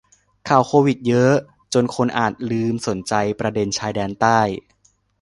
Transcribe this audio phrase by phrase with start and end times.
[0.47, 1.33] ข่าวโควิดเยอะ
[1.73, 4.39] จนคนอาจลืมสนใจประเด็นชายแดนใต้